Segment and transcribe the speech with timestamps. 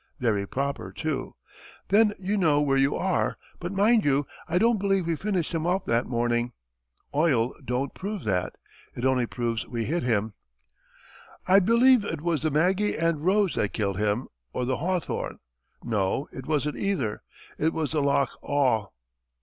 [0.19, 1.35] Very proper, too.
[1.89, 3.37] Then you know where you are.
[3.59, 6.53] But, mind you, I don't believe we finished him off that morning.
[7.13, 8.55] Oil don't prove that.
[8.95, 10.33] It only proves we hit him.
[11.45, 15.37] I believe it was the 'Maggie and Rose' that killed him, or the 'Hawthorn.'
[15.83, 17.21] No; it wasn't either.
[17.59, 18.87] It was the 'Loch Awe.'"